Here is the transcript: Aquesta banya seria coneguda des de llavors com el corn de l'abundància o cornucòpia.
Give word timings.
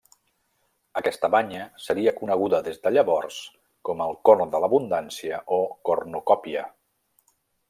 Aquesta 1.01 1.29
banya 1.35 1.67
seria 1.87 2.13
coneguda 2.21 2.61
des 2.69 2.81
de 2.87 2.93
llavors 2.95 3.37
com 3.91 4.03
el 4.07 4.17
corn 4.31 4.55
de 4.57 4.63
l'abundància 4.65 5.41
o 5.61 5.61
cornucòpia. 5.91 6.67